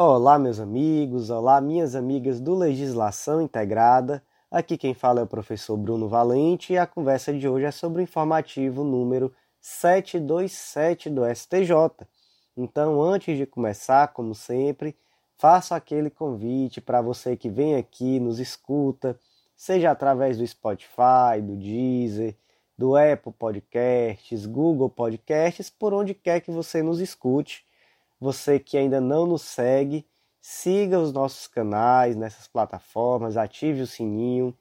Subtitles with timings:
[0.00, 4.22] Olá, meus amigos, olá, minhas amigas do Legislação Integrada.
[4.48, 8.00] Aqui quem fala é o professor Bruno Valente e a conversa de hoje é sobre
[8.00, 12.06] o informativo número 727 do STJ.
[12.56, 14.96] Então, antes de começar, como sempre,
[15.36, 19.18] faço aquele convite para você que vem aqui, nos escuta,
[19.56, 22.36] seja através do Spotify, do Deezer,
[22.78, 27.66] do Apple Podcasts, Google Podcasts, por onde quer que você nos escute
[28.20, 30.06] você que ainda não nos segue,
[30.40, 34.54] siga os nossos canais nessas plataformas, ative o sininho.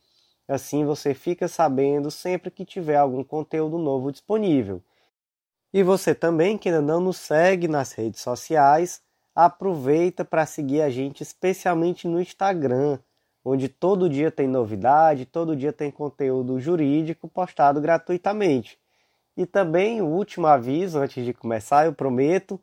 [0.48, 4.82] Assim você fica sabendo sempre que tiver algum conteúdo novo disponível.
[5.74, 9.02] E você também que ainda não nos segue nas redes sociais,
[9.36, 12.98] aproveita para seguir a gente especialmente no Instagram,
[13.46, 18.80] onde todo dia tem novidade, todo dia tem conteúdo jurídico postado gratuitamente.
[19.36, 22.60] E também o último aviso antes de começar, eu prometo,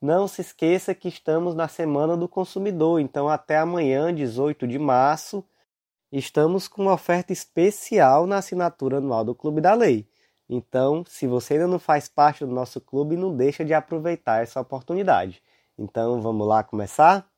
[0.00, 5.44] não se esqueça que estamos na Semana do Consumidor, então até amanhã, 18 de março,
[6.12, 10.08] estamos com uma oferta especial na assinatura anual do Clube da Lei.
[10.48, 14.60] Então, se você ainda não faz parte do nosso clube, não deixa de aproveitar essa
[14.60, 15.42] oportunidade.
[15.76, 17.28] Então, vamos lá começar?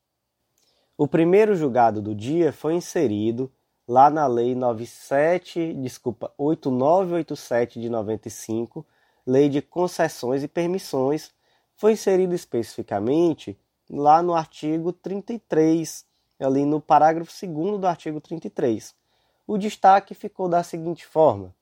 [0.97, 3.51] O primeiro julgado do dia foi inserido
[3.89, 8.87] lá na Lei 97, desculpa, 8987 de 95,
[9.27, 11.33] Lei de Concessões e Permissões,
[11.81, 16.05] foi inserido especificamente lá no artigo 33,
[16.39, 18.95] ali no parágrafo 2 do artigo 33.
[19.47, 21.55] O destaque ficou da seguinte forma: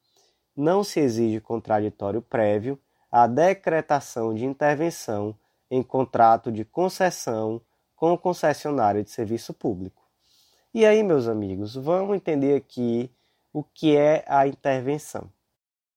[0.57, 2.77] não se exige contraditório prévio
[3.13, 5.37] à decretação de intervenção
[5.71, 7.63] em contrato de concessão
[7.95, 10.03] com o concessionário de serviço público.
[10.75, 13.09] E aí, meus amigos, vamos entender aqui
[13.53, 15.31] o que é a intervenção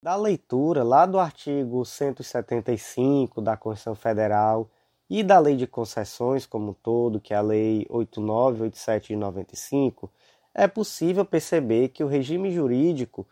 [0.01, 4.67] da leitura lá do artigo 175 da Constituição Federal
[5.07, 10.11] e da Lei de Concessões como um todo, que é a Lei 8987 de 95,
[10.55, 13.27] é possível perceber que o regime jurídico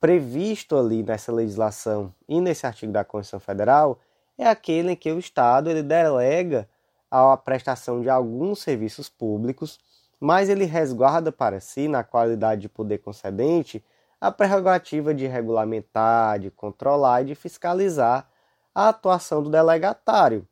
[0.00, 3.98] previsto ali nessa legislação e nesse artigo da Constituição Federal
[4.38, 6.68] é aquele em que o Estado ele delega
[7.10, 9.80] a prestação de alguns serviços públicos,
[10.20, 13.82] mas ele resguarda para si, na qualidade de poder concedente,
[14.24, 18.26] a prerrogativa de regulamentar, de controlar e de fiscalizar
[18.74, 20.48] a atuação do delegatário.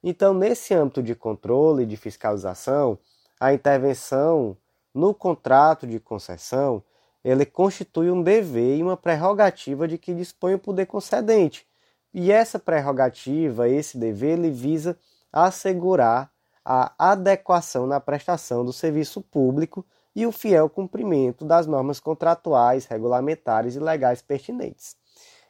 [0.00, 2.96] Então, nesse âmbito de controle e de fiscalização,
[3.40, 4.56] a intervenção
[4.94, 6.80] no contrato de concessão,
[7.24, 11.66] ele constitui um dever e uma prerrogativa de que dispõe o poder concedente.
[12.14, 14.96] E essa prerrogativa, esse dever, ele visa
[15.32, 16.30] assegurar
[16.64, 19.84] a adequação na prestação do serviço público
[20.16, 24.96] e o fiel cumprimento das normas contratuais, regulamentares e legais pertinentes.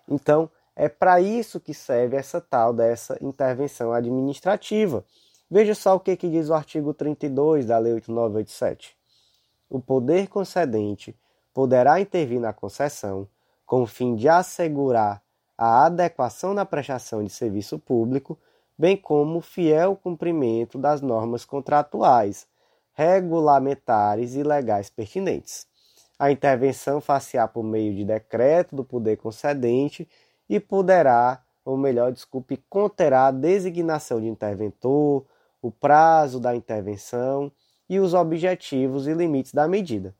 [0.08, 5.04] Então, é para isso que serve essa tal dessa intervenção administrativa.
[5.48, 8.96] Veja só o que, que diz o artigo 32 da Lei 8987.
[9.70, 11.16] O poder concedente
[11.54, 13.28] poderá intervir na concessão
[13.64, 15.22] com o fim de assegurar
[15.56, 18.36] a adequação na prestação de serviço público,
[18.76, 22.48] bem como o fiel cumprimento das normas contratuais,
[22.96, 25.66] regulamentares e legais pertinentes.
[26.18, 30.08] A intervenção faciar por meio de decreto do poder concedente
[30.48, 35.26] e poderá, ou melhor, desculpe, conterá a designação de interventor,
[35.60, 37.52] o prazo da intervenção
[37.86, 40.14] e os objetivos e limites da medida.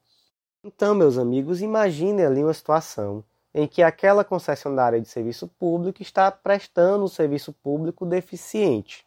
[0.63, 6.31] Então, meus amigos, imagine ali uma situação em que aquela concessionária de serviço público está
[6.31, 9.06] prestando um serviço público deficiente.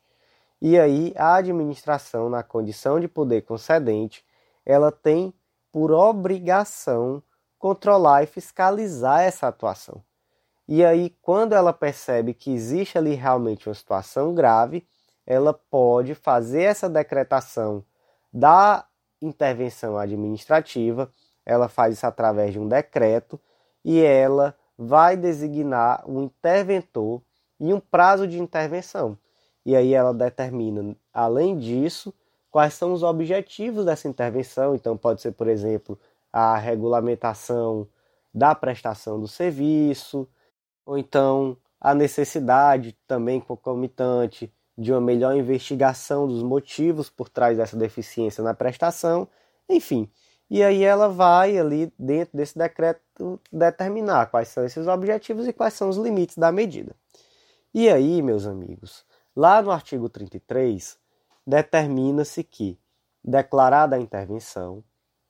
[0.61, 4.25] E aí a administração, na condição de poder concedente,
[4.65, 5.33] ela tem
[5.71, 7.23] por obrigação
[7.57, 10.03] controlar e fiscalizar essa atuação.
[10.67, 14.85] E aí, quando ela percebe que existe ali realmente uma situação grave,
[15.25, 17.83] ela pode fazer essa decretação
[18.31, 18.85] da
[19.21, 21.11] intervenção administrativa,
[21.45, 23.39] ela faz isso através de um decreto
[23.83, 27.21] e ela vai designar um interventor
[27.59, 29.17] e um prazo de intervenção
[29.69, 32.11] e aí ela determina, além disso,
[32.49, 34.73] quais são os objetivos dessa intervenção.
[34.73, 35.95] Então, pode ser, por exemplo,
[36.33, 37.87] a regulamentação
[38.33, 40.27] da prestação do serviço,
[40.83, 47.77] ou então a necessidade também concomitante de uma melhor investigação dos motivos por trás dessa
[47.77, 49.27] deficiência na prestação,
[49.69, 50.09] enfim.
[50.49, 55.75] E aí ela vai ali dentro desse decreto determinar quais são esses objetivos e quais
[55.75, 56.95] são os limites da medida.
[57.71, 59.05] E aí, meus amigos,
[59.41, 60.97] Lá no artigo 33,
[61.47, 62.77] determina-se que,
[63.23, 64.83] declarada a intervenção,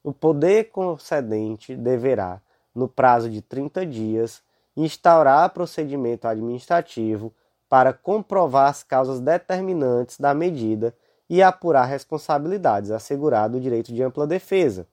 [0.04, 2.42] o poder concedente deverá,
[2.74, 4.42] no prazo de 30 dias,
[4.76, 7.32] instaurar procedimento administrativo
[7.70, 10.92] para comprovar as causas determinantes da medida
[11.30, 14.88] e apurar responsabilidades, assegurado o direito de ampla defesa.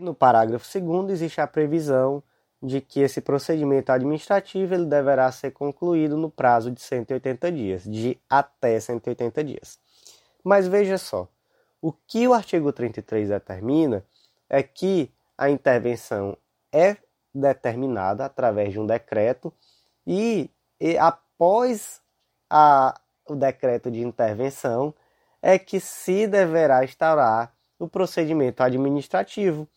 [0.00, 2.22] No parágrafo 2 existe a previsão
[2.66, 8.18] de que esse procedimento administrativo ele deverá ser concluído no prazo de 180 dias, de
[8.28, 9.78] até 180 dias.
[10.42, 11.28] Mas veja só,
[11.80, 14.04] o que o artigo 33 determina
[14.50, 15.08] é que
[15.38, 16.36] a intervenção
[16.72, 16.96] é
[17.32, 19.52] determinada através de um decreto
[20.04, 22.00] e, e após
[22.50, 24.92] a, o decreto de intervenção
[25.40, 29.68] é que se deverá instaurar o procedimento administrativo,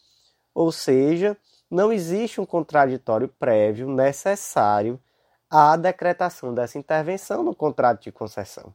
[0.55, 1.37] ou seja,
[1.69, 4.99] não existe um contraditório prévio necessário
[5.49, 8.73] à decretação dessa intervenção no contrato de concessão.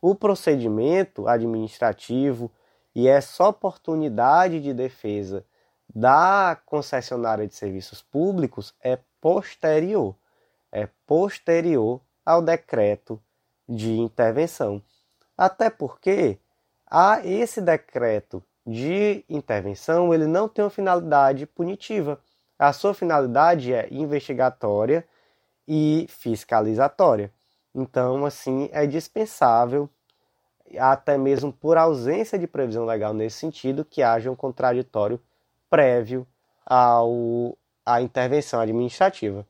[0.00, 2.50] O procedimento administrativo
[2.94, 5.44] e essa oportunidade de defesa
[5.94, 10.14] da concessionária de serviços públicos é posterior,
[10.72, 13.20] é posterior ao decreto
[13.68, 14.82] de intervenção.
[15.36, 16.38] Até porque
[16.86, 22.20] a esse decreto de intervenção ele não tem uma finalidade punitiva.
[22.60, 25.02] A sua finalidade é investigatória
[25.66, 27.32] e fiscalizatória.
[27.74, 29.88] Então, assim, é dispensável,
[30.78, 35.18] até mesmo por ausência de previsão legal nesse sentido, que haja um contraditório
[35.70, 36.26] prévio
[36.66, 39.46] ao, à intervenção administrativa.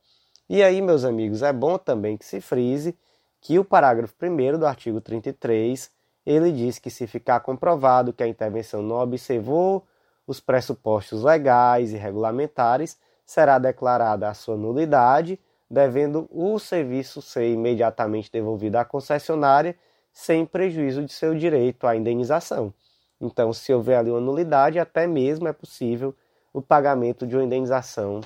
[0.49, 2.97] E aí, meus amigos, é bom também que se frise
[3.41, 5.91] que o parágrafo 1 do artigo 33
[6.25, 9.85] ele diz que se ficar comprovado que a intervenção não observou
[10.31, 12.97] os pressupostos legais e regulamentares,
[13.27, 19.77] será declarada a sua nulidade, devendo o serviço ser imediatamente devolvido à concessionária
[20.13, 22.73] sem prejuízo de seu direito à indenização.
[23.21, 26.15] Então, se houver ali uma nulidade, até mesmo é possível
[26.53, 28.21] o pagamento de uma indenização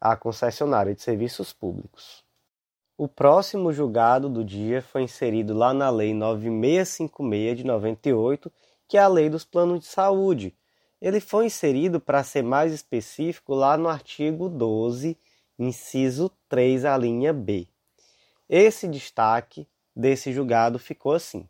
[0.00, 2.24] à concessionária de serviços públicos.
[2.96, 8.50] O próximo julgado do dia foi inserido lá na Lei 9656 de 98,
[8.88, 10.54] que é a Lei dos Planos de Saúde.
[11.00, 15.16] Ele foi inserido, para ser mais específico, lá no artigo 12,
[15.58, 17.66] inciso 3, a linha B.
[18.48, 19.66] Esse destaque
[19.96, 21.48] desse julgado ficou assim: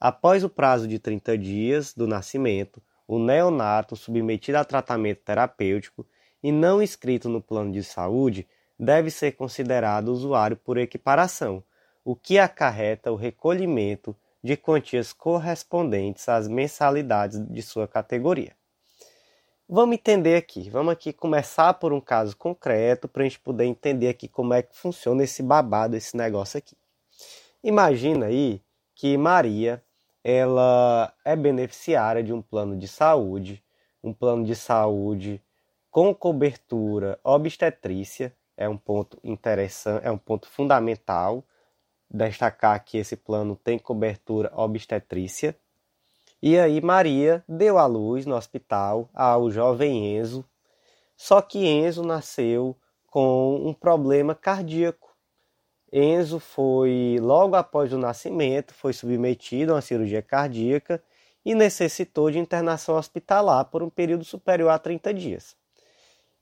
[0.00, 6.04] após o prazo de 30 dias do nascimento, o neonato submetido a tratamento terapêutico
[6.42, 8.46] e não inscrito no plano de saúde
[8.78, 11.62] deve ser considerado usuário por equiparação,
[12.04, 18.58] o que acarreta o recolhimento de quantias correspondentes às mensalidades de sua categoria.
[19.72, 24.08] Vamos entender aqui, vamos aqui começar por um caso concreto para a gente poder entender
[24.08, 26.76] aqui como é que funciona esse babado, esse negócio aqui.
[27.62, 28.60] Imagina aí
[28.96, 29.80] que Maria
[30.24, 33.62] ela é beneficiária de um plano de saúde,
[34.02, 35.40] um plano de saúde
[35.88, 41.44] com cobertura obstetrícia é um ponto interessante, é um ponto fundamental
[42.10, 45.56] destacar que esse plano tem cobertura obstetrícia.
[46.42, 50.44] E aí Maria deu à luz no hospital ao jovem Enzo,
[51.14, 52.74] só que Enzo nasceu
[53.06, 55.14] com um problema cardíaco.
[55.92, 61.02] Enzo foi, logo após o nascimento, foi submetido a uma cirurgia cardíaca
[61.44, 65.56] e necessitou de internação hospitalar por um período superior a 30 dias.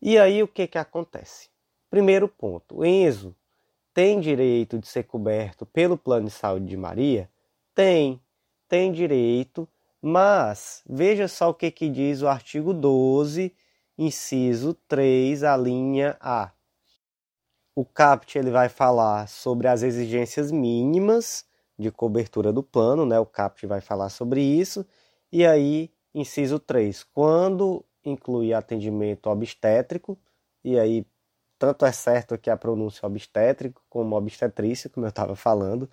[0.00, 1.48] E aí o que, que acontece?
[1.90, 3.34] Primeiro ponto: Enzo
[3.92, 7.28] tem direito de ser coberto pelo plano de saúde de Maria?
[7.74, 8.20] Tem,
[8.68, 9.66] tem direito,
[10.02, 13.54] mas veja só o que, que diz o artigo 12,
[13.96, 16.52] inciso 3, a linha A.
[17.74, 21.44] O CAPT ele vai falar sobre as exigências mínimas
[21.78, 23.18] de cobertura do plano, né?
[23.20, 24.84] O CAPT vai falar sobre isso.
[25.30, 30.18] E aí, inciso 3, quando incluir atendimento obstétrico,
[30.64, 31.06] e aí
[31.58, 35.90] tanto é certo que a pronúncia obstétrico como obstetrícia, como eu estava falando,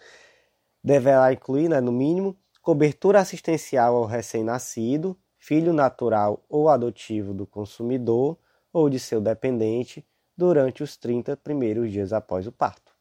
[0.84, 8.40] deverá incluir, né, no mínimo, cobertura assistencial ao recém-nascido, filho natural ou adotivo do consumidor
[8.74, 10.04] ou de seu dependente
[10.36, 12.92] durante os 30 primeiros dias após o parto.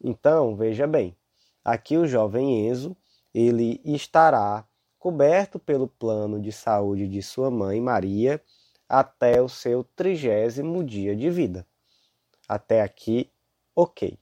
[0.00, 1.16] Então, veja bem,
[1.64, 2.96] aqui o jovem Enzo,
[3.34, 4.64] ele estará
[5.00, 8.40] coberto pelo plano de saúde de sua mãe Maria
[8.88, 11.66] até o seu trigésimo dia de vida.
[12.48, 13.28] Até aqui,
[13.74, 14.16] ok.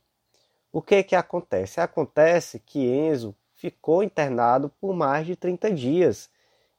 [0.72, 1.82] O que que acontece?
[1.82, 6.30] Acontece que Enzo ficou internado por mais de 30 dias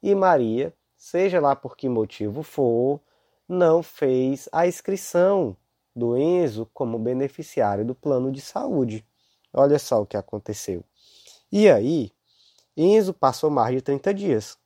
[0.01, 3.01] e Maria, seja lá por que motivo for,
[3.47, 5.57] não fez a inscrição
[5.95, 9.05] do Enzo como beneficiário do plano de saúde.
[9.51, 10.83] Olha só o que aconteceu.
[11.51, 12.11] E aí,
[12.75, 14.57] Enzo passou mais de 30 dias.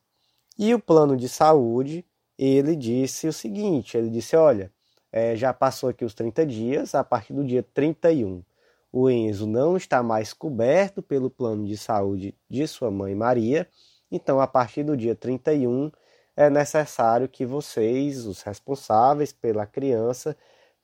[0.57, 2.05] E o plano de saúde,
[2.37, 4.71] ele disse o seguinte, ele disse, olha,
[5.11, 8.43] é, já passou aqui os 30 dias, a partir do dia 31,
[8.91, 13.67] o Enzo não está mais coberto pelo plano de saúde de sua mãe Maria,
[14.11, 15.89] Então, a partir do dia 31,
[16.35, 20.35] é necessário que vocês, os responsáveis pela criança,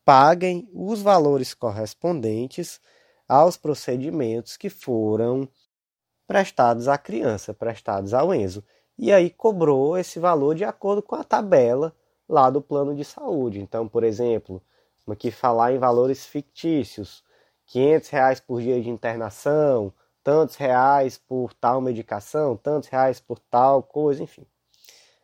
[0.06, 2.80] paguem os valores correspondentes
[3.28, 5.50] aos procedimentos que foram
[6.26, 8.64] prestados à criança, prestados ao Enzo.
[8.98, 11.94] E aí cobrou esse valor de acordo com a tabela
[12.28, 13.60] lá do plano de saúde.
[13.60, 14.62] Então, por exemplo,
[15.08, 17.24] aqui falar em valores fictícios,
[17.68, 19.94] 500 reais por dia de internação,
[20.24, 24.46] tantos reais por tal medicação, tantos reais por tal coisa, enfim.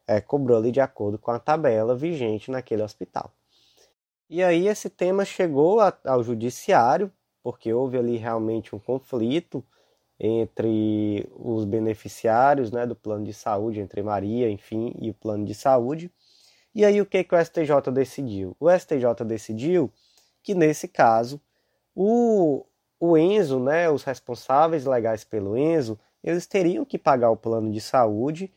[0.05, 3.31] É, cobrou ali de acordo com a tabela vigente naquele hospital.
[4.29, 9.63] E aí esse tema chegou a, ao judiciário, porque houve ali realmente um conflito
[10.19, 15.53] entre os beneficiários né, do plano de saúde, entre Maria, enfim, e o plano de
[15.53, 16.11] saúde.
[16.73, 18.55] E aí o que, que o STJ decidiu?
[18.59, 19.91] O STJ decidiu
[20.41, 21.41] que nesse caso
[21.95, 22.65] o,
[22.99, 27.81] o Enzo, né, os responsáveis legais pelo Enzo, eles teriam que pagar o plano de
[27.81, 28.51] saúde,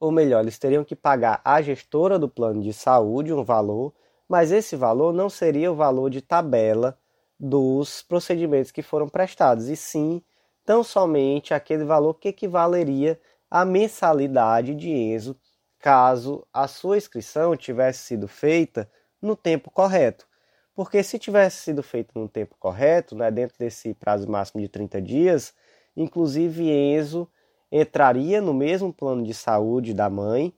[0.00, 3.94] ou melhor, eles teriam que pagar à gestora do plano de saúde um valor,
[4.28, 6.98] mas esse valor não seria o valor de tabela
[7.38, 10.22] dos procedimentos que foram prestados, e sim
[10.64, 15.36] tão somente aquele valor que equivaleria à mensalidade de Enzo
[15.78, 18.88] caso a sua inscrição tivesse sido feita
[19.20, 20.26] no tempo correto.
[20.74, 25.02] Porque se tivesse sido feito no tempo correto, né, dentro desse prazo máximo de 30
[25.02, 25.54] dias,
[25.96, 27.28] inclusive Enzo
[27.70, 30.54] entraria no mesmo plano de saúde da mãe,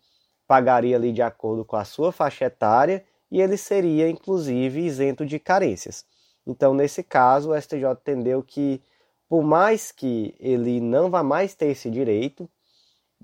[0.47, 5.38] pagaria ali de acordo com a sua faixa etária e ele seria inclusive isento de
[5.38, 6.04] carências.
[6.47, 8.83] Então, nesse caso, o STJ entendeu que
[9.28, 12.49] por mais que ele não vá mais ter esse direito,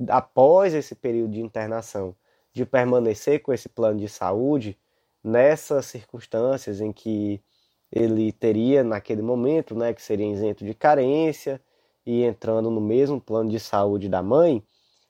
[0.08, 2.16] após esse período de internação,
[2.52, 4.78] de permanecer com esse plano de saúde,
[5.22, 7.42] nessas circunstâncias em que
[7.92, 11.60] ele teria naquele momento, né, que seria isento de carência
[12.06, 14.62] e entrando no mesmo plano de saúde da mãe,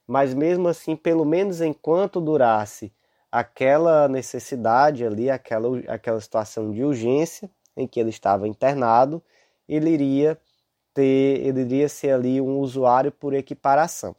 [0.06, 2.92] mas mesmo assim, pelo menos enquanto durasse
[3.30, 9.22] aquela necessidade ali, aquela, aquela situação de urgência em que ele estava internado,
[9.68, 10.38] ele iria
[10.92, 14.16] ter, ele iria ser ali um usuário por equiparação.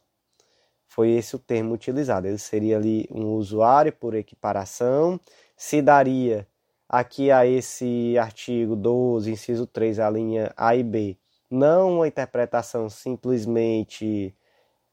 [0.86, 2.26] Foi esse o termo utilizado.
[2.26, 5.20] Ele seria ali um usuário por equiparação,
[5.56, 6.46] se daria
[6.88, 11.16] aqui a esse artigo 12, inciso 3, a linha A e B,
[11.50, 14.34] não uma interpretação simplesmente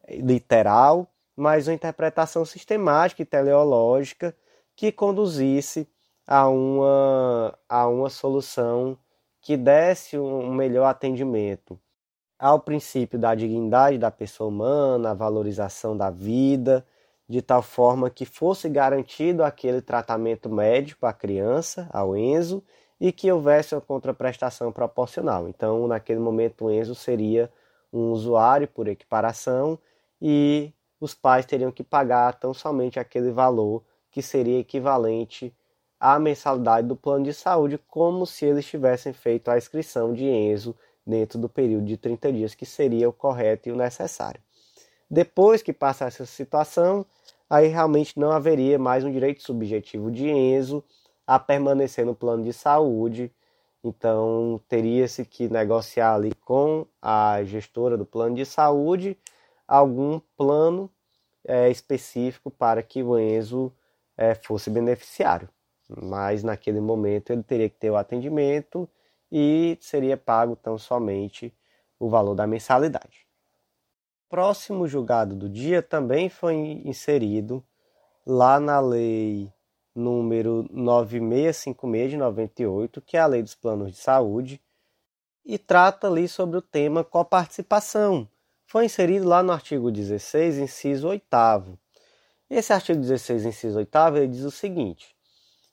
[0.10, 4.36] literal, mas uma interpretação sistemática e teleológica
[4.76, 5.88] que conduzisse
[6.28, 8.98] a uma, a uma solução
[9.42, 11.80] que desse um melhor atendimento
[12.38, 16.86] ao princípio da dignidade da pessoa humana, a valorização da vida,
[17.30, 22.64] de tal forma que fosse garantido aquele tratamento médico à criança, ao Enzo,
[23.00, 25.48] e que houvesse uma contraprestação proporcional.
[25.48, 27.52] Então, naquele momento, o Enzo seria
[27.94, 29.78] um usuário por equiparação
[30.20, 35.56] e os pais teriam que pagar tão somente aquele valor que seria equivalente
[36.00, 40.76] à mensalidade do plano de saúde, como se eles tivessem feito a inscrição de Enzo
[41.06, 44.42] dentro do período de 30 dias, que seria o correto e o necessário.
[45.10, 47.06] Depois que passasse essa situação,
[47.50, 50.84] aí realmente não haveria mais um direito subjetivo de Enzo
[51.26, 53.32] a permanecer no plano de saúde.
[53.84, 59.18] Então, teria-se que negociar ali com a gestora do plano de saúde
[59.68, 60.90] algum plano
[61.48, 63.72] é, específico para que o Enzo
[64.18, 65.50] é, fosse beneficiário
[65.90, 68.88] mas naquele momento ele teria que ter o atendimento
[69.32, 71.54] e seria pago tão somente
[72.00, 73.29] o valor da mensalidade.
[74.30, 76.54] Próximo julgado do dia também foi
[76.86, 77.66] inserido
[78.24, 79.52] lá na lei
[79.96, 84.62] número 9656 de 98, que é a lei dos planos de saúde,
[85.44, 88.30] e trata ali sobre o tema coparticipação.
[88.68, 91.26] Foi inserido lá no artigo 16, inciso 8
[92.48, 95.16] Esse artigo 16, inciso 8 ele diz o seguinte: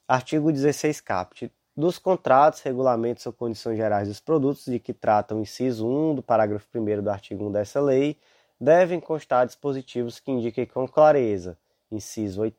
[0.07, 1.51] Artigo 16 caput.
[1.75, 6.23] Dos contratos, regulamentos ou condições gerais dos produtos de que trata o inciso 1 do
[6.23, 8.17] parágrafo 1 do artigo 1 dessa lei,
[8.59, 11.57] devem constar dispositivos que indiquem com clareza,
[11.91, 12.55] inciso 8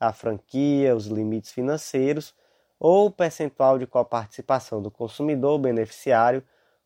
[0.00, 2.34] a franquia, os limites financeiros
[2.78, 6.42] ou o percentual de coparticipação do consumidor beneficiário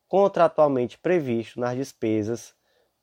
[0.07, 2.53] contratualmente previsto nas despesas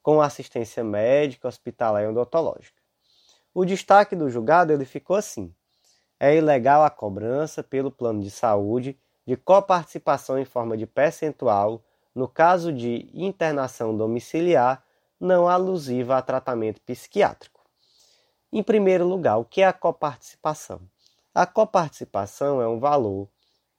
[0.03, 2.81] com assistência médica, hospitalar e odontológica.
[3.53, 5.55] O destaque do julgado ele ficou assim:
[6.21, 11.83] é ilegal a cobrança pelo plano de saúde de coparticipação em forma de percentual
[12.15, 14.86] no caso de internação domiciliar
[15.21, 17.61] não alusiva a tratamento psiquiátrico.
[18.53, 20.81] Em primeiro lugar, o que é a coparticipação?
[21.35, 23.29] A coparticipação é um valor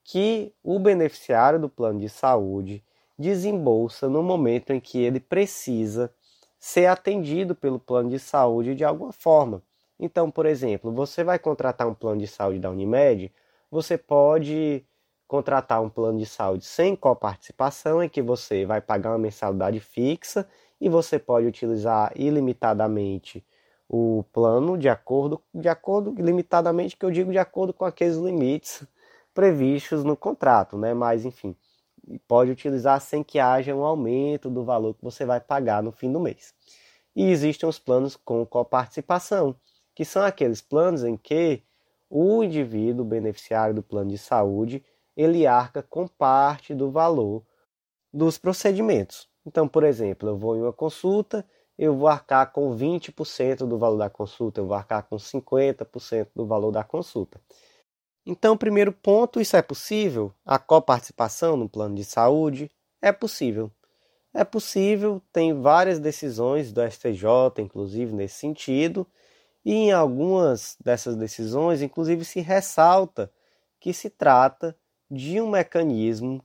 [0.04, 2.84] que o beneficiário do plano de saúde
[3.18, 6.14] desembolsa no momento em que ele precisa
[6.60, 9.62] ser atendido pelo plano de saúde de alguma forma.
[10.00, 13.32] Então, por exemplo, você vai contratar um plano de saúde da Unimed,
[13.70, 14.86] você pode
[15.28, 20.48] contratar um plano de saúde sem coparticipação, em que você vai pagar uma mensalidade fixa
[20.80, 23.46] e você pode utilizar ilimitadamente
[23.90, 28.86] o plano de acordo, de acordo limitadamente, que eu digo de acordo com aqueles limites
[29.34, 30.94] previstos no contrato, né?
[30.94, 31.56] Mas enfim,
[32.28, 36.12] pode utilizar sem que haja um aumento do valor que você vai pagar no fim
[36.12, 36.54] do mês.
[37.16, 39.56] E existem os planos com coparticipação,
[39.96, 41.64] que são aqueles planos em que
[42.10, 44.84] o indivíduo beneficiário do plano de saúde
[45.16, 47.44] ele arca com parte do valor
[48.14, 49.28] dos procedimentos.
[49.48, 51.46] Então, por exemplo, eu vou em uma consulta,
[51.78, 56.46] eu vou arcar com 20% do valor da consulta, eu vou arcar com 50% do
[56.46, 57.40] valor da consulta.
[58.26, 60.34] Então, primeiro ponto, isso é possível?
[60.46, 62.70] A coparticipação no plano de saúde
[63.02, 63.72] é possível.
[64.34, 69.08] É possível, tem várias decisões do STJ, inclusive, nesse sentido,
[69.64, 73.32] e em algumas dessas decisões, inclusive, se ressalta
[73.80, 74.76] que se trata
[75.10, 76.44] de um mecanismo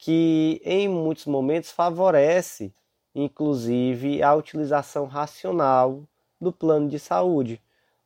[0.00, 2.72] que, em muitos momentos, favorece,
[3.14, 6.04] inclusive, a utilização racional
[6.40, 7.60] do plano de saúde,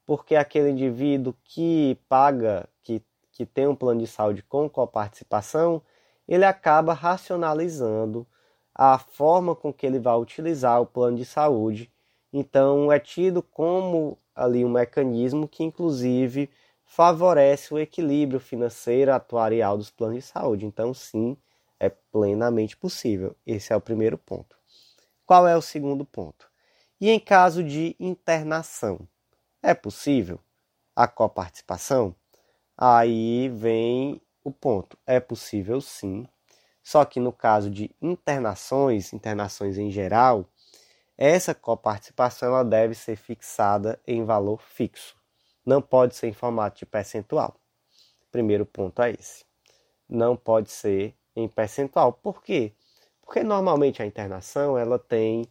[0.04, 5.80] porque aquele indivíduo que paga, que, que tem um plano de saúde com coparticipação,
[6.26, 8.26] ele acaba racionalizando
[8.74, 11.92] a forma com que ele vai utilizar o plano de saúde.
[12.32, 16.50] Então, é tido como ali um mecanismo que, inclusive,
[16.84, 20.66] favorece o equilíbrio financeiro atuarial dos planos de saúde.
[20.66, 21.36] Então, sim,
[21.78, 23.36] é plenamente possível.
[23.46, 24.56] Esse é o primeiro ponto.
[25.26, 26.48] Qual é o segundo ponto?
[27.00, 29.08] E em caso de internação,
[29.62, 30.40] é possível
[30.94, 32.14] a coparticipação?
[32.76, 34.98] Aí vem o ponto.
[35.06, 36.26] É possível sim.
[36.82, 40.46] Só que no caso de internações, internações em geral,
[41.16, 45.16] essa coparticipação ela deve ser fixada em valor fixo
[45.64, 47.56] não pode ser em formato de percentual.
[48.30, 49.44] Primeiro ponto é esse.
[50.08, 52.12] Não pode ser em percentual.
[52.12, 52.72] Por quê?
[53.22, 55.46] Porque normalmente a internação ela tem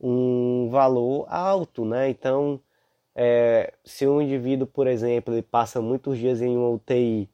[0.00, 2.10] um valor alto, né?
[2.10, 2.60] Então,
[3.14, 7.28] é, se um indivíduo, por exemplo, ele passa muitos dias em uma UTI,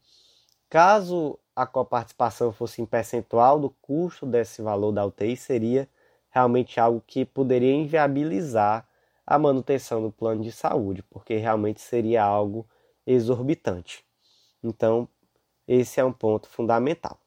[0.69, 5.89] caso a coparticipação fosse em percentual do custo desse valor da UTI, seria
[6.31, 8.87] realmente algo que poderia inviabilizar
[9.27, 12.67] a manutenção do plano de saúde, porque realmente seria algo
[13.07, 14.05] exorbitante.
[14.63, 15.09] Então,
[15.67, 17.19] esse é um ponto fundamental.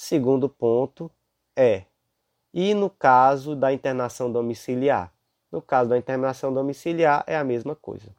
[0.00, 1.10] Segundo ponto
[1.56, 1.82] é,
[2.54, 5.12] e no caso da internação domiciliar?
[5.50, 8.14] No caso da internação domiciliar é a mesma coisa.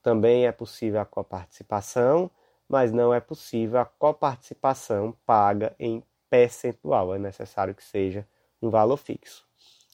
[0.00, 2.30] Também é possível a coparticipação,
[2.68, 7.12] mas não é possível a coparticipação paga em percentual.
[7.12, 8.24] É necessário que seja
[8.62, 9.44] um valor fixo.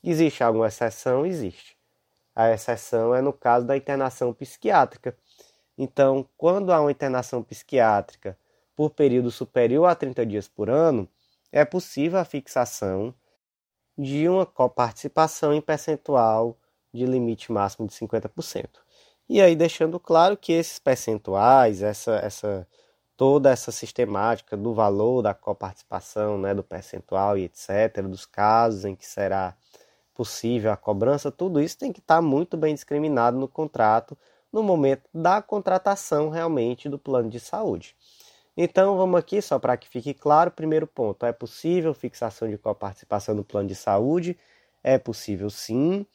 [0.04, 1.24] Existe alguma exceção?
[1.24, 1.78] Existe.
[2.34, 5.16] A exceção é no caso da internação psiquiátrica.
[5.78, 8.38] Então, quando há uma internação psiquiátrica
[8.76, 11.08] por período superior a 30 dias por ano,
[11.50, 13.14] é possível a fixação
[13.96, 16.56] de uma coparticipação em percentual
[16.92, 18.68] de limite máximo de 50%.
[19.28, 22.68] E aí deixando claro que esses percentuais, essa, essa
[23.16, 28.94] toda essa sistemática do valor da coparticipação, né, do percentual e etc, dos casos em
[28.94, 29.56] que será
[30.14, 34.16] possível, a cobrança, tudo isso tem que estar muito bem discriminado no contrato
[34.52, 37.94] no momento da contratação realmente do plano de saúde.
[38.56, 43.34] Então vamos aqui só para que fique claro, primeiro ponto, é possível fixação de coparticipação
[43.34, 44.38] no plano de saúde?
[44.82, 46.06] É possível sim.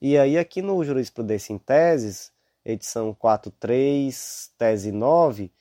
[0.00, 2.32] E aí aqui no Jurisprudência em Teses,
[2.64, 5.52] edição 43, tese 9,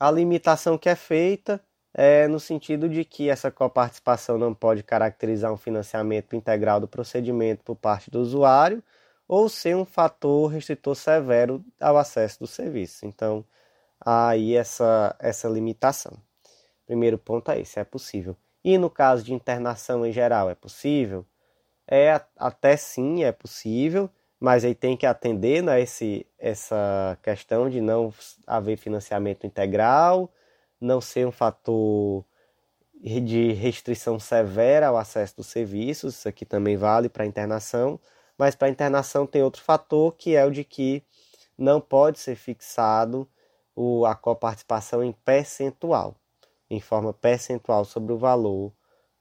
[0.00, 1.62] a limitação que é feita
[1.92, 7.64] é, no sentido de que essa coparticipação não pode caracterizar um financiamento integral do procedimento
[7.64, 8.82] por parte do usuário
[9.28, 13.06] ou ser um fator restritor severo ao acesso do serviço.
[13.06, 13.44] Então,
[14.06, 16.12] aí essa, essa limitação.
[16.86, 18.36] Primeiro ponto é esse, é possível.
[18.64, 21.26] E no caso de internação em geral, é possível?
[21.88, 27.80] É até sim, é possível, mas aí tem que atender né, esse, essa questão de
[27.80, 28.14] não
[28.46, 30.32] haver financiamento integral,
[30.80, 32.24] não ser um fator
[33.02, 38.00] de restrição severa ao acesso dos serviços, isso aqui também vale para internação,
[38.38, 41.02] mas para internação tem outro fator que é o de que
[41.58, 43.28] não pode ser fixado
[43.76, 46.16] o, a coparticipação em percentual,
[46.70, 48.72] em forma percentual sobre o valor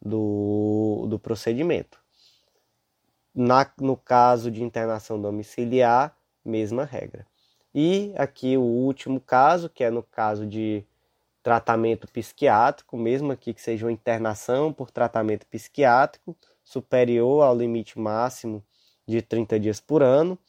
[0.02, 2.00] do, do procedimento.
[3.34, 7.28] Na, no caso de internação domiciliar, mesma regra.
[7.74, 10.86] E aqui o último caso, que é no caso de
[11.44, 18.64] tratamento psiquiátrico, mesmo aqui que seja uma internação por tratamento psiquiátrico superior ao limite máximo
[19.06, 20.40] de 30 dias por ano,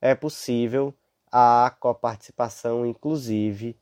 [0.00, 0.92] é possível
[1.32, 3.74] a coparticipação, inclusive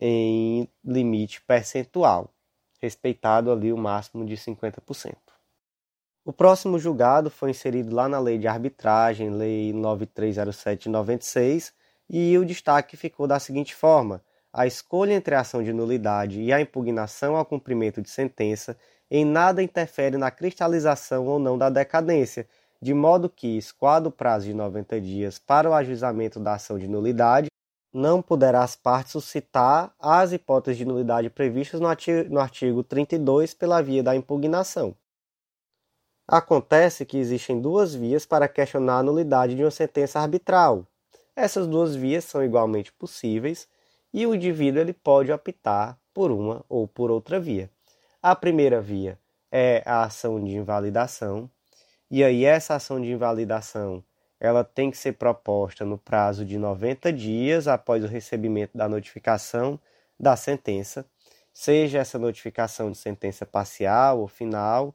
[0.00, 2.32] em limite percentual,
[2.80, 5.14] respeitado ali o máximo de 50%.
[6.24, 11.74] O próximo julgado foi inserido lá na Lei de Arbitragem, Lei 9307 de 96,
[12.08, 16.52] e o destaque ficou da seguinte forma: a escolha entre a ação de nulidade e
[16.52, 18.76] a impugnação ao cumprimento de sentença
[19.10, 22.46] em nada interfere na cristalização ou não da decadência,
[22.82, 26.88] de modo que, escoado o prazo de 90 dias para o ajuizamento da ação de
[26.88, 27.46] nulidade,
[27.94, 34.02] não poderá as partes suscitar as hipóteses de nulidade previstas no artigo 32 pela via
[34.02, 34.96] da impugnação.
[36.26, 40.84] Acontece que existem duas vias para questionar a nulidade de uma sentença arbitral.
[41.36, 43.68] Essas duas vias são igualmente possíveis
[44.12, 47.70] e o indivíduo ele pode optar por uma ou por outra via.
[48.20, 49.18] A primeira via
[49.52, 51.48] é a ação de invalidação,
[52.12, 54.04] e aí essa ação de invalidação
[54.38, 59.80] ela tem que ser proposta no prazo de 90 dias após o recebimento da notificação
[60.18, 61.06] da sentença,
[61.54, 64.94] seja essa notificação de sentença parcial ou final,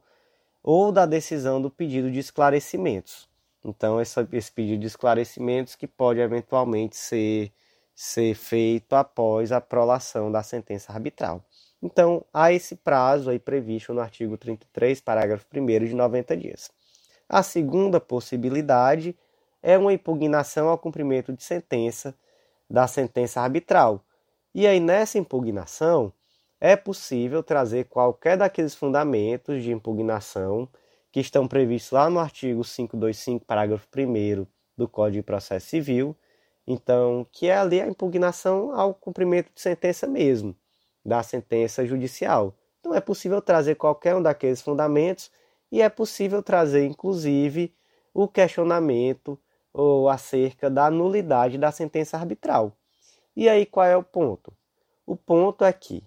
[0.62, 3.28] ou da decisão do pedido de esclarecimentos.
[3.64, 7.52] Então, esse, esse pedido de esclarecimentos que pode eventualmente ser,
[7.94, 11.44] ser feito após a prolação da sentença arbitral.
[11.82, 16.77] Então, há esse prazo aí previsto no artigo 33, parágrafo 1 de 90 dias.
[17.28, 19.16] A segunda possibilidade
[19.62, 22.14] é uma impugnação ao cumprimento de sentença
[22.70, 24.04] da sentença arbitral.
[24.54, 26.12] E aí, nessa impugnação,
[26.60, 30.68] é possível trazer qualquer daqueles fundamentos de impugnação
[31.12, 36.16] que estão previstos lá no artigo 525, parágrafo 1 do Código de Processo Civil,
[36.66, 40.54] então, que é ali a impugnação ao cumprimento de sentença mesmo,
[41.04, 42.54] da sentença judicial.
[42.80, 45.30] Então, é possível trazer qualquer um daqueles fundamentos
[45.70, 47.74] e é possível trazer, inclusive,
[48.14, 49.38] o questionamento
[49.72, 52.72] ou acerca da nulidade da sentença arbitral.
[53.36, 54.52] E aí, qual é o ponto?
[55.06, 56.04] O ponto é que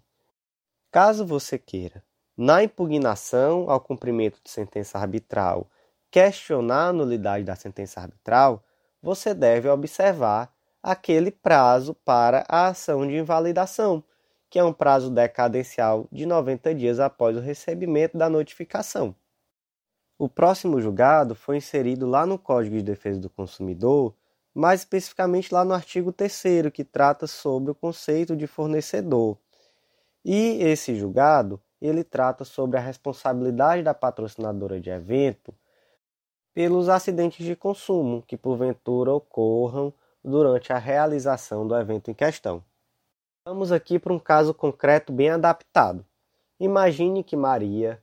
[0.92, 2.04] Caso você queira,
[2.36, 5.66] na impugnação ao cumprimento de sentença arbitral,
[6.12, 8.62] questionar a nulidade da sentença arbitral,
[9.02, 14.04] você deve observar aquele prazo para a ação de invalidação,
[14.50, 19.16] que é um prazo decadencial de 90 dias após o recebimento da notificação.
[20.22, 24.14] O próximo julgado foi inserido lá no Código de Defesa do Consumidor,
[24.54, 29.36] mais especificamente lá no artigo 3, que trata sobre o conceito de fornecedor.
[30.24, 35.56] E esse julgado, ele trata sobre a responsabilidade da patrocinadora de evento
[36.54, 39.92] pelos acidentes de consumo que porventura ocorram
[40.24, 42.64] durante a realização do evento em questão.
[43.44, 46.06] Vamos aqui para um caso concreto bem adaptado.
[46.60, 48.00] Imagine que Maria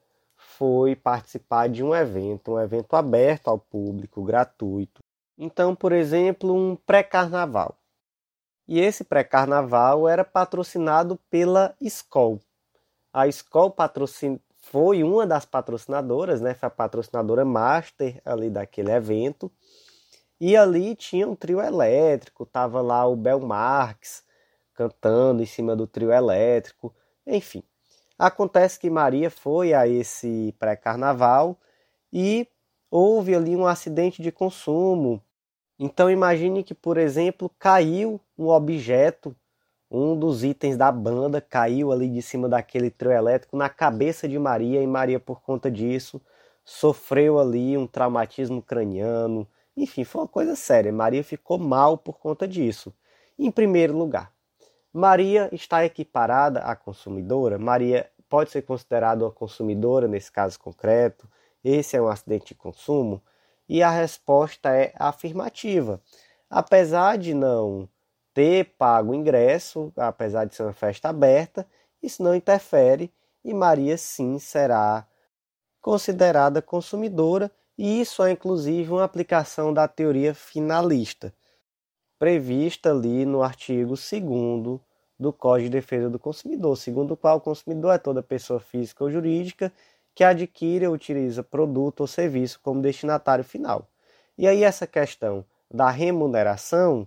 [0.58, 5.00] foi participar de um evento, um evento aberto ao público, gratuito.
[5.38, 7.76] Então, por exemplo, um pré-carnaval.
[8.66, 12.40] E esse pré-carnaval era patrocinado pela Skol.
[13.12, 14.40] A Skol patrocin...
[14.58, 16.54] foi uma das patrocinadoras, né?
[16.54, 19.50] Foi a patrocinadora master ali daquele evento.
[20.40, 24.24] E ali tinha um trio elétrico, tava lá o Bel Marx
[24.74, 26.94] cantando em cima do trio elétrico,
[27.24, 27.62] enfim.
[28.18, 31.56] Acontece que Maria foi a esse pré-carnaval
[32.12, 32.48] e
[32.90, 35.22] houve ali um acidente de consumo
[35.78, 39.34] então imagine que, por exemplo, caiu um objeto,
[39.90, 44.38] um dos itens da banda caiu ali de cima daquele trio elétrico na cabeça de
[44.38, 46.20] Maria e Maria por conta disso
[46.64, 49.48] sofreu ali um traumatismo craniano.
[49.76, 50.92] Enfim, foi uma coisa séria.
[50.92, 52.92] Maria ficou mal por conta disso.
[53.38, 54.32] Em primeiro lugar,
[54.98, 57.56] Maria está equiparada à consumidora.
[57.56, 61.28] Maria pode ser considerada uma consumidora nesse caso concreto.
[61.62, 63.22] Esse é um acidente de consumo.
[63.68, 66.02] E a resposta é afirmativa.
[66.50, 67.88] Apesar de não
[68.34, 71.64] ter pago ingresso, apesar de ser uma festa aberta,
[72.02, 73.12] isso não interfere
[73.44, 75.06] e Maria sim será
[75.80, 81.32] considerada consumidora, e isso é inclusive uma aplicação da teoria finalista,
[82.18, 84.87] prevista ali no artigo 2
[85.18, 89.02] do Código de Defesa do Consumidor, segundo o qual o consumidor é toda pessoa física
[89.02, 89.72] ou jurídica
[90.14, 93.88] que adquire ou utiliza produto ou serviço como destinatário final.
[94.36, 97.06] E aí essa questão da remuneração,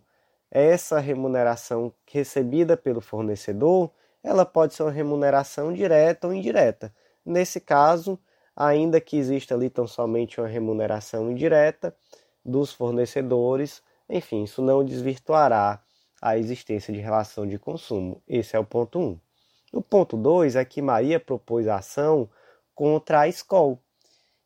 [0.50, 3.90] essa remuneração recebida pelo fornecedor,
[4.24, 6.94] ela pode ser uma remuneração direta ou indireta.
[7.26, 8.20] Nesse caso,
[8.56, 11.96] ainda que exista ali tão somente uma remuneração indireta
[12.46, 15.82] dos fornecedores, enfim, isso não desvirtuará
[16.22, 18.22] a existência de relação de consumo.
[18.28, 19.02] Esse é o ponto 1.
[19.02, 19.20] Um.
[19.74, 22.30] O ponto 2 é que Maria propôs a ação
[22.76, 23.78] contra a escola.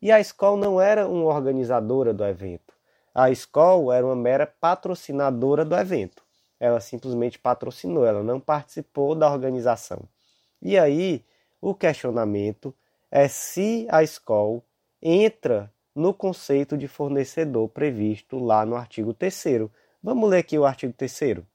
[0.00, 2.72] E a escola não era uma organizadora do evento.
[3.14, 6.22] A escola era uma mera patrocinadora do evento.
[6.58, 10.08] Ela simplesmente patrocinou, ela não participou da organização.
[10.62, 11.24] E aí,
[11.60, 12.74] o questionamento
[13.10, 14.62] é se a escola
[15.02, 19.68] entra no conceito de fornecedor previsto lá no artigo 3.
[20.02, 21.46] Vamos ler aqui o artigo 3.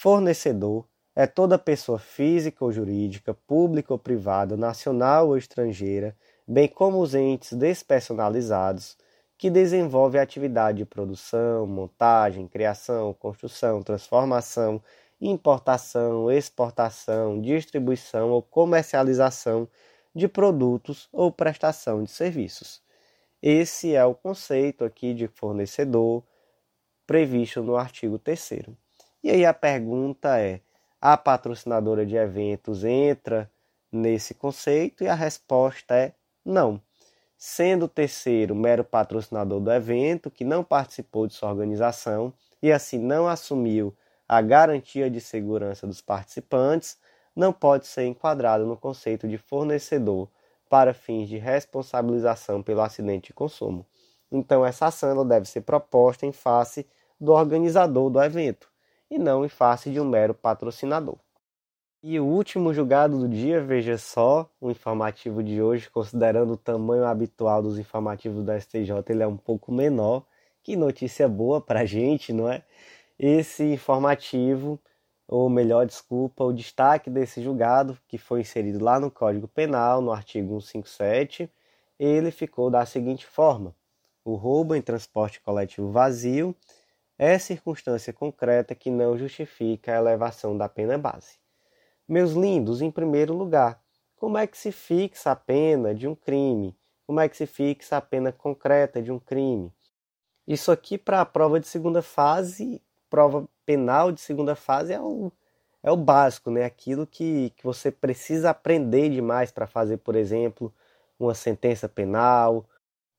[0.00, 7.00] Fornecedor é toda pessoa física ou jurídica, pública ou privada, nacional ou estrangeira, bem como
[7.00, 8.96] os entes despersonalizados,
[9.36, 14.80] que desenvolve a atividade de produção, montagem, criação, construção, transformação,
[15.20, 19.66] importação, exportação, distribuição ou comercialização
[20.14, 22.80] de produtos ou prestação de serviços.
[23.42, 26.22] Esse é o conceito aqui de fornecedor
[27.04, 28.87] previsto no artigo 3
[29.22, 30.60] E aí a pergunta é:
[31.00, 33.50] a patrocinadora de eventos entra
[33.90, 35.02] nesse conceito?
[35.02, 36.12] E a resposta é
[36.44, 36.80] não.
[37.36, 42.98] Sendo o terceiro mero patrocinador do evento, que não participou de sua organização e assim
[42.98, 43.94] não assumiu
[44.28, 46.96] a garantia de segurança dos participantes,
[47.34, 50.28] não pode ser enquadrado no conceito de fornecedor
[50.68, 53.86] para fins de responsabilização pelo acidente de consumo.
[54.30, 56.86] Então, essa ação deve ser proposta em face
[57.20, 58.68] do organizador do evento
[59.10, 61.16] e não em face de um mero patrocinador.
[62.02, 67.04] E o último julgado do dia, veja só, o informativo de hoje, considerando o tamanho
[67.04, 70.24] habitual dos informativos da STJ, ele é um pouco menor.
[70.62, 72.62] Que notícia boa para a gente, não é?
[73.18, 74.78] Esse informativo
[75.28, 80.10] ou melhor, desculpa, o destaque desse julgado, que foi inserido lá no Código Penal, no
[80.10, 81.50] artigo 157,
[81.98, 83.74] ele ficou da seguinte forma:
[84.24, 86.56] o roubo em transporte coletivo vazio
[87.18, 91.38] é circunstância concreta que não justifica a elevação da pena base.
[92.08, 93.82] Meus lindos, em primeiro lugar,
[94.16, 96.76] como é que se fixa a pena de um crime?
[97.06, 99.72] Como é que se fixa a pena concreta de um crime?
[100.46, 105.30] Isso aqui para a prova de segunda fase, prova penal de segunda fase é o,
[105.82, 106.64] é o básico, né?
[106.64, 110.72] Aquilo que, que você precisa aprender demais para fazer, por exemplo,
[111.18, 112.64] uma sentença penal,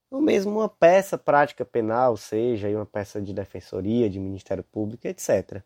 [0.09, 5.61] ou mesmo uma peça prática penal, seja uma peça de defensoria, de Ministério Público, etc.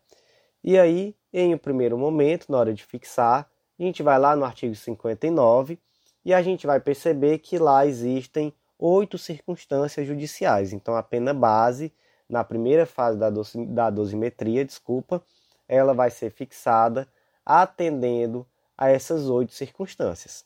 [0.62, 4.44] E aí, em um primeiro momento, na hora de fixar, a gente vai lá no
[4.44, 5.78] artigo 59
[6.24, 10.72] e a gente vai perceber que lá existem oito circunstâncias judiciais.
[10.72, 11.92] Então, a pena base
[12.28, 13.30] na primeira fase da,
[13.68, 15.22] da dosimetria, desculpa,
[15.68, 17.06] ela vai ser fixada
[17.44, 20.44] atendendo a essas oito circunstâncias.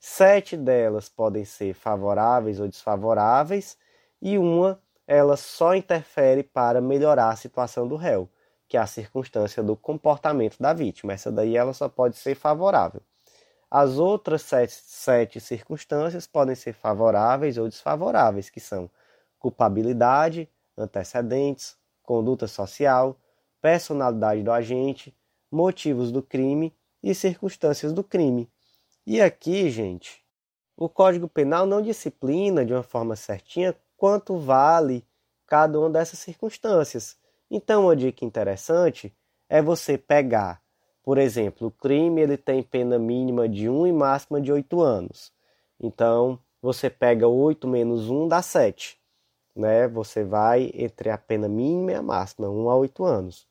[0.00, 3.76] Sete delas podem ser favoráveis ou desfavoráveis
[4.20, 8.28] e uma ela só interfere para melhorar a situação do réu,
[8.66, 11.12] que é a circunstância do comportamento da vítima.
[11.12, 13.02] Essa daí ela só pode ser favorável.
[13.70, 18.90] As outras sete, sete circunstâncias podem ser favoráveis ou desfavoráveis, que são
[19.38, 23.16] culpabilidade, antecedentes, conduta social,
[23.60, 25.14] personalidade do agente,
[25.50, 28.50] motivos do crime e circunstâncias do crime.
[29.06, 30.22] E aqui, gente,
[30.76, 35.04] o Código Penal não disciplina de uma forma certinha quanto vale
[35.46, 37.18] cada uma dessas circunstâncias.
[37.50, 39.14] Então, uma dica interessante
[39.48, 40.62] é você pegar,
[41.02, 45.32] por exemplo, o crime ele tem pena mínima de 1 e máxima de 8 anos.
[45.78, 49.00] Então, você pega 8 menos 1 dá 7
[49.54, 53.46] né, você vai entre a pena mínima e a máxima, 1 a 8 anos.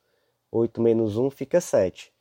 [0.51, 2.11] 8 menos 1 fica 7.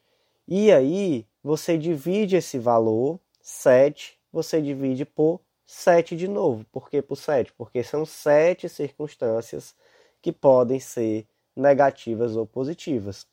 [0.46, 6.64] E aí, você divide esse valor, 7, você divide por 7 de novo.
[6.72, 7.52] Por que por 7?
[7.52, 9.74] Porque são 7 circunstâncias
[10.20, 13.26] que podem ser negativas ou positivas.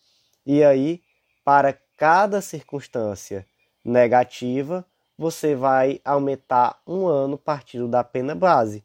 [0.45, 1.01] E aí,
[1.43, 3.45] para cada circunstância
[3.83, 4.85] negativa,
[5.17, 8.83] você vai aumentar um ano partindo da pena base.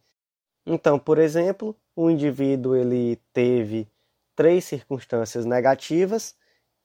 [0.65, 3.89] Então, por exemplo, o indivíduo ele teve
[4.37, 6.35] três circunstâncias negativas,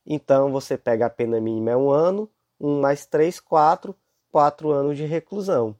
[0.05, 3.95] então você pega a pena mínima é um ano, um mais três, quatro,
[4.31, 5.75] quatro anos de reclusão.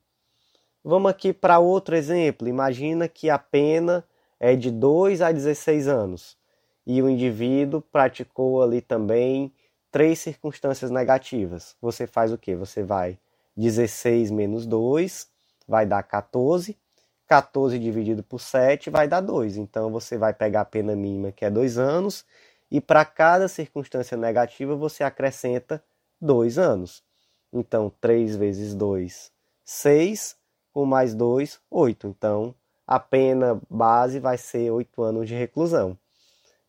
[0.84, 2.48] Vamos aqui para outro exemplo.
[2.48, 4.04] Imagina que a pena
[4.40, 6.38] é de 2 a 16 anos
[6.86, 9.52] e o indivíduo praticou ali também
[9.92, 11.76] três circunstâncias negativas.
[11.82, 12.56] Você faz o que?
[12.56, 13.18] Você vai
[13.56, 15.28] 16 menos 2
[15.68, 16.78] vai dar 14
[17.28, 19.58] 14 dividido por 7 vai dar 2.
[19.58, 22.26] Então você vai pegar a pena mínima, que é 2 anos,
[22.70, 25.84] e para cada circunstância negativa você acrescenta
[26.20, 27.04] 2 anos.
[27.54, 29.32] Então 3 vezes 2,
[29.64, 30.36] 6,
[30.74, 32.08] com mais 2, 8.
[32.08, 32.54] Então
[32.86, 35.98] a pena base vai ser 8 anos de reclusão.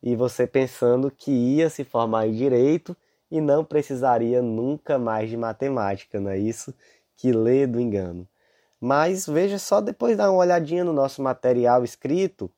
[0.01, 2.95] E você pensando que ia se formar em direito
[3.29, 6.73] e não precisaria nunca mais de matemática, não é isso?
[7.15, 8.27] Que lê do engano.
[8.79, 12.49] Mas veja só depois dar uma olhadinha no nosso material escrito,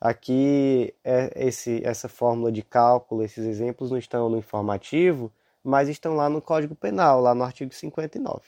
[0.00, 5.32] Aqui é esse, essa fórmula de cálculo, esses exemplos não estão no informativo,
[5.62, 8.42] mas estão lá no Código Penal, lá no artigo 59.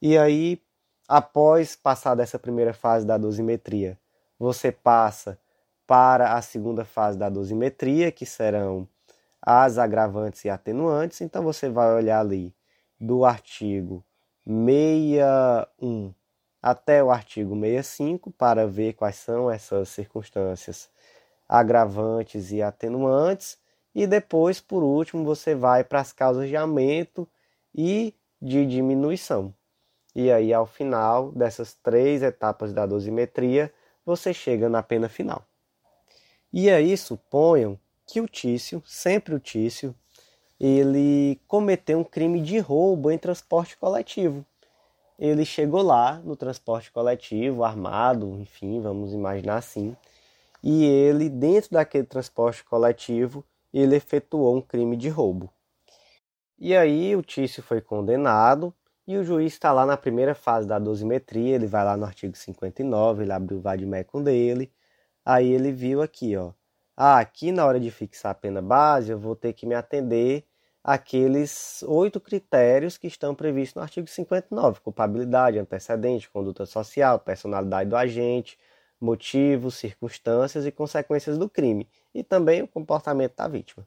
[0.00, 0.60] E aí,
[1.06, 3.98] após passar dessa primeira fase da dosimetria,
[4.38, 5.38] você passa
[5.86, 8.88] para a segunda fase da dosimetria, que serão
[9.40, 11.20] as agravantes e atenuantes.
[11.20, 12.54] Então você vai olhar ali
[12.98, 14.02] do artigo
[14.46, 16.14] 61
[16.64, 20.88] até o artigo 65 para ver quais são essas circunstâncias
[21.46, 23.58] agravantes e atenuantes.
[23.94, 27.28] E depois, por último, você vai para as causas de aumento
[27.74, 29.54] e de diminuição.
[30.14, 33.70] E aí, ao final dessas três etapas da dosimetria,
[34.02, 35.44] você chega na pena final.
[36.50, 39.94] E aí, suponham que o Tício, sempre o Tício,
[40.58, 44.46] ele cometeu um crime de roubo em transporte coletivo.
[45.18, 49.96] Ele chegou lá no transporte coletivo, armado, enfim, vamos imaginar assim,
[50.62, 55.52] e ele, dentro daquele transporte coletivo, ele efetuou um crime de roubo.
[56.58, 58.74] E aí o Tício foi condenado
[59.06, 62.36] e o juiz está lá na primeira fase da dosimetria, ele vai lá no artigo
[62.36, 64.72] 59, ele abriu o vademecum dele,
[65.24, 66.52] aí ele viu aqui, ó,
[66.96, 70.46] ah, aqui na hora de fixar a pena base eu vou ter que me atender
[70.84, 77.96] àqueles oito critérios que estão previstos no artigo 59: culpabilidade, antecedente, conduta social, personalidade do
[77.96, 78.58] agente,
[79.00, 83.86] motivos, circunstâncias e consequências do crime, e também o comportamento da vítima.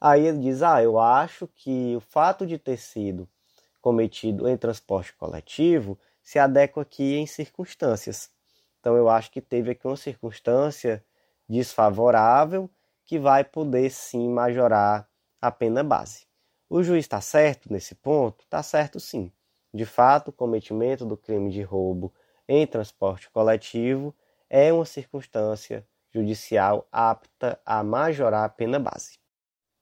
[0.00, 3.28] Aí ele diz: Ah, eu acho que o fato de ter sido
[3.80, 8.30] cometido em transporte coletivo se adequa aqui em circunstâncias.
[8.80, 11.02] Então eu acho que teve aqui uma circunstância
[11.48, 12.70] desfavorável
[13.06, 15.08] que vai poder sim majorar
[15.40, 16.26] a pena base.
[16.68, 18.44] O juiz está certo nesse ponto?
[18.44, 19.32] Está certo sim.
[19.72, 22.12] De fato, o cometimento do crime de roubo
[22.48, 24.14] em transporte coletivo
[24.48, 29.18] é uma circunstância judicial apta a majorar a pena base.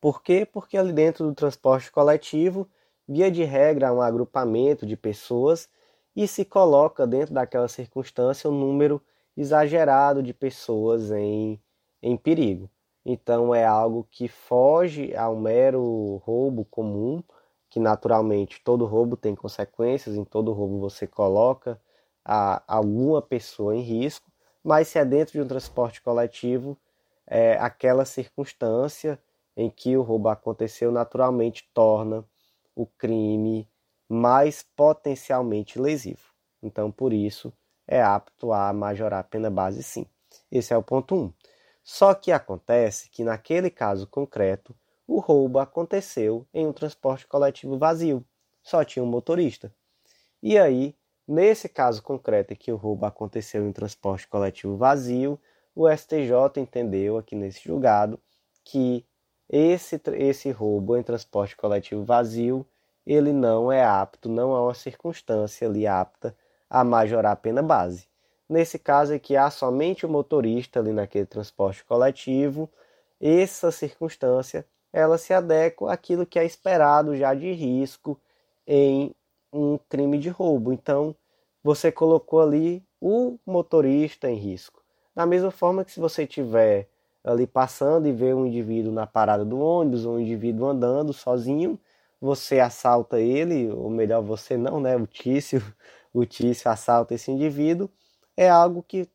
[0.01, 0.45] Por quê?
[0.45, 2.69] Porque ali dentro do transporte coletivo,
[3.09, 5.69] via de regra, há um agrupamento de pessoas
[6.14, 9.03] e se coloca dentro daquela circunstância um número
[9.37, 11.61] exagerado de pessoas em,
[12.03, 12.71] em perigo.
[13.09, 17.23] Então é algo que foge ao mero roubo comum,
[17.71, 21.81] que naturalmente todo roubo tem consequências, em todo roubo você coloca
[22.25, 24.29] a, alguma pessoa em risco,
[24.62, 26.77] mas se é dentro de um transporte coletivo,
[27.25, 29.21] é, aquela circunstância
[29.57, 32.25] em que o roubo aconteceu naturalmente torna
[32.75, 33.69] o crime
[34.09, 36.33] mais potencialmente lesivo.
[36.61, 37.53] Então, por isso,
[37.87, 40.07] é apto a majorar a pena base sim.
[40.51, 41.19] Esse é o ponto 1.
[41.19, 41.33] Um.
[41.88, 44.75] Só que acontece que naquele caso concreto,
[45.07, 48.25] o roubo aconteceu em um transporte coletivo vazio.
[48.61, 49.72] Só tinha um motorista.
[50.42, 50.96] E aí,
[51.29, 55.38] nesse caso concreto em que o roubo aconteceu em um transporte coletivo vazio,
[55.77, 58.18] o STJ entendeu aqui nesse julgado
[58.64, 59.07] que
[59.49, 62.66] esse, esse roubo em transporte coletivo vazio
[63.07, 66.37] ele não é apto, não é uma circunstância ali apta
[66.68, 68.09] a majorar a pena base.
[68.49, 72.71] Nesse caso aqui há somente o motorista ali naquele transporte coletivo.
[73.21, 78.19] Essa circunstância ela se adequa àquilo que é esperado já de risco
[78.67, 79.15] em
[79.53, 80.73] um crime de roubo.
[80.73, 81.15] Então,
[81.63, 84.83] você colocou ali o motorista em risco.
[85.15, 86.89] Da mesma forma que se você tiver
[87.25, 91.79] ali passando e vê um indivíduo na parada do ônibus, um indivíduo andando sozinho,
[92.21, 94.97] você assalta ele, ou melhor, você não, né?
[94.97, 95.63] O Tício
[96.15, 97.91] o Tício assalta esse indivíduo,
[98.37, 99.09] é algo que,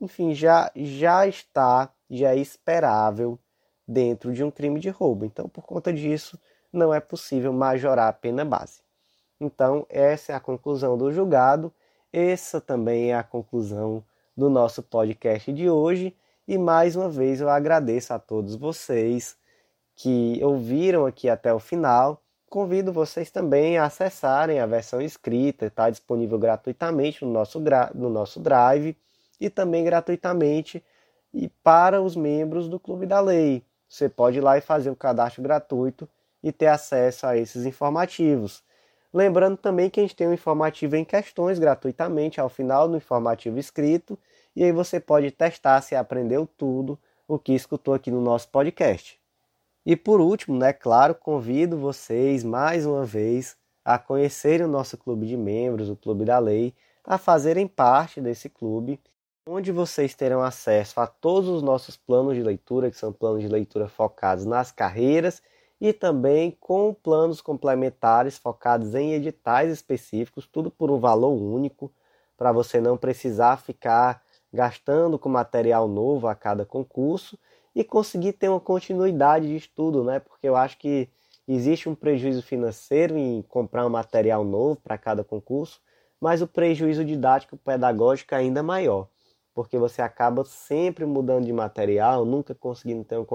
[0.00, 3.38] enfim, já, já está, já é esperável
[3.86, 5.24] dentro de um crime de roubo.
[5.24, 6.38] Então, por conta disso,
[6.72, 8.80] não é possível majorar a pena base.
[9.40, 11.72] Então, essa é a conclusão do julgado,
[12.12, 14.02] essa também é a conclusão
[14.36, 16.16] do nosso podcast de hoje.
[16.48, 19.36] E mais uma vez eu agradeço a todos vocês
[19.94, 25.90] que ouviram aqui até o final convido vocês também a acessarem a versão escrita, está
[25.90, 27.60] disponível gratuitamente no nosso,
[27.94, 28.96] no nosso Drive
[29.40, 30.82] e também gratuitamente
[31.32, 33.62] e para os membros do Clube da Lei.
[33.88, 36.08] Você pode ir lá e fazer o cadastro gratuito
[36.42, 38.62] e ter acesso a esses informativos.
[39.12, 43.58] Lembrando também que a gente tem um informativo em questões gratuitamente ao final do informativo
[43.58, 44.18] escrito,
[44.54, 49.25] e aí você pode testar se aprendeu tudo o que escutou aqui no nosso podcast.
[49.86, 55.28] E por último, né, claro, convido vocês mais uma vez a conhecerem o nosso clube
[55.28, 56.74] de membros, o Clube da Lei,
[57.04, 59.00] a fazerem parte desse clube,
[59.48, 63.48] onde vocês terão acesso a todos os nossos planos de leitura, que são planos de
[63.48, 65.40] leitura focados nas carreiras,
[65.80, 71.92] e também com planos complementares focados em editais específicos, tudo por um valor único,
[72.36, 74.20] para você não precisar ficar
[74.52, 77.38] gastando com material novo a cada concurso
[77.76, 80.18] e conseguir ter uma continuidade de estudo, né?
[80.18, 81.10] Porque eu acho que
[81.46, 85.78] existe um prejuízo financeiro em comprar um material novo para cada concurso,
[86.18, 89.08] mas o prejuízo didático pedagógico é ainda maior,
[89.54, 93.26] porque você acaba sempre mudando de material, nunca conseguindo ter uma